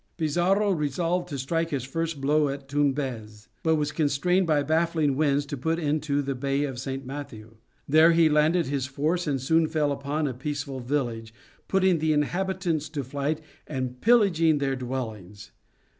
[0.17, 5.45] Pizarro resolved to strike his first blow at Tumbez; but was constrained by baffling winds
[5.45, 7.05] to put into the Bay St.
[7.05, 7.57] Matthew.
[7.87, 11.35] There he landed his force, and soon fell upon a peaceful village,
[11.67, 15.51] putting the inhabitants to flight and pillaging their dwellings.